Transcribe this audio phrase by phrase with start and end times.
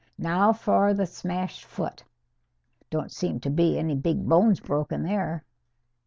[0.17, 2.05] Now for the smashed foot.
[2.89, 5.45] Don't seem to be any big bones broke there."